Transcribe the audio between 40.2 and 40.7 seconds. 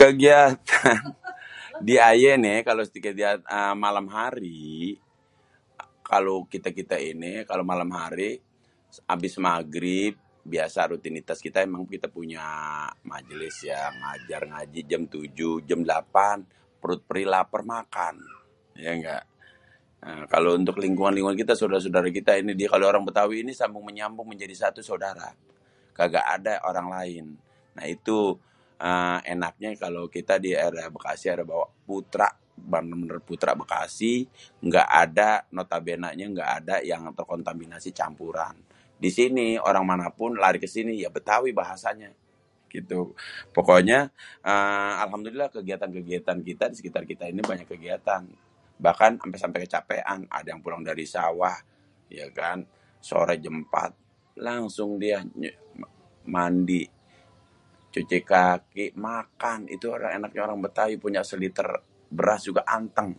lari ke